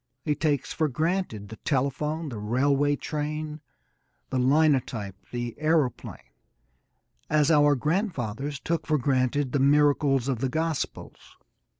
He 0.25 0.33
takes 0.33 0.73
for 0.73 0.87
granted 0.87 1.49
the 1.49 1.57
telephone, 1.57 2.29
the 2.29 2.39
railway 2.39 2.95
train, 2.95 3.61
the 4.31 4.39
linotype, 4.39 5.15
the 5.29 5.53
aeroplane, 5.59 6.31
as 7.29 7.51
our 7.51 7.75
grandfathers 7.75 8.59
took 8.59 8.87
for 8.87 8.97
granted 8.97 9.51
the 9.51 9.59
miracles 9.59 10.27
of 10.27 10.39
the 10.39 10.49
gospels. 10.49 11.37